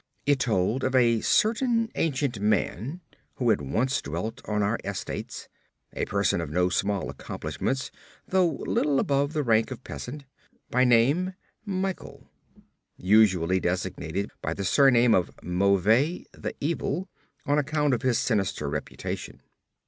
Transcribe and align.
It 0.25 0.39
told 0.39 0.83
of 0.83 0.95
a 0.95 1.21
certain 1.21 1.91
ancient 1.93 2.39
man 2.39 3.01
who 3.35 3.51
had 3.51 3.61
once 3.61 4.01
dwelt 4.01 4.41
on 4.49 4.63
our 4.63 4.79
estates, 4.83 5.47
a 5.93 6.05
person 6.05 6.41
of 6.41 6.49
no 6.49 6.69
small 6.69 7.11
accomplishments, 7.11 7.91
though 8.27 8.47
little 8.47 8.99
above 8.99 9.33
the 9.33 9.43
rank 9.43 9.69
of 9.69 9.83
peasant; 9.83 10.25
by 10.71 10.85
name, 10.85 11.35
Michel, 11.67 12.27
usually 12.97 13.59
designated 13.59 14.31
by 14.41 14.55
the 14.55 14.65
surname 14.65 15.13
of 15.13 15.29
Mauvais, 15.43 16.25
the 16.31 16.55
Evil, 16.59 17.07
on 17.45 17.59
account 17.59 17.93
of 17.93 18.01
his 18.01 18.17
sinister 18.17 18.67
reputation. 18.67 19.39